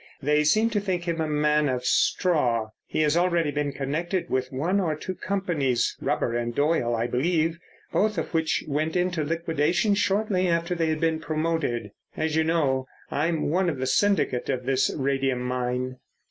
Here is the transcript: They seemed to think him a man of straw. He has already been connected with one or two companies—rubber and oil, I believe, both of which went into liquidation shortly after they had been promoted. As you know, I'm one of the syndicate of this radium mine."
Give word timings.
They 0.19 0.43
seemed 0.43 0.71
to 0.71 0.79
think 0.79 1.03
him 1.03 1.21
a 1.21 1.27
man 1.27 1.69
of 1.69 1.85
straw. 1.85 2.69
He 2.87 3.01
has 3.03 3.15
already 3.15 3.51
been 3.51 3.71
connected 3.71 4.31
with 4.31 4.51
one 4.51 4.79
or 4.79 4.95
two 4.95 5.13
companies—rubber 5.13 6.35
and 6.35 6.57
oil, 6.57 6.95
I 6.95 7.05
believe, 7.05 7.59
both 7.93 8.17
of 8.17 8.33
which 8.33 8.63
went 8.67 8.95
into 8.95 9.23
liquidation 9.23 9.93
shortly 9.93 10.47
after 10.47 10.73
they 10.73 10.87
had 10.87 11.01
been 11.01 11.19
promoted. 11.19 11.91
As 12.17 12.35
you 12.35 12.43
know, 12.43 12.87
I'm 13.11 13.51
one 13.51 13.69
of 13.69 13.77
the 13.77 13.85
syndicate 13.85 14.49
of 14.49 14.65
this 14.65 14.89
radium 14.89 15.41
mine." 15.43 15.97